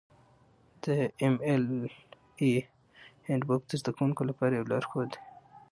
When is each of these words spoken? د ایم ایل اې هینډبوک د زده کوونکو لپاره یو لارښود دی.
د 0.83 0.85
ایم 1.21 1.35
ایل 1.45 1.63
اې 2.41 2.53
هینډبوک 3.27 3.61
د 3.67 3.71
زده 3.81 3.91
کوونکو 3.97 4.21
لپاره 4.29 4.53
یو 4.53 4.69
لارښود 4.71 5.09
دی. 5.13 5.19